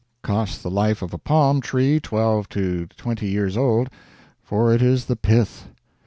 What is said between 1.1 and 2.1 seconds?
a palm tree